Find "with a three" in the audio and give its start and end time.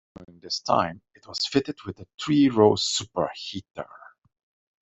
1.85-2.49